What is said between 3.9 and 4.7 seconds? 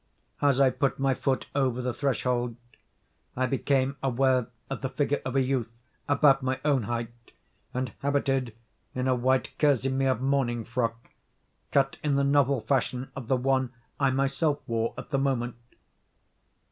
aware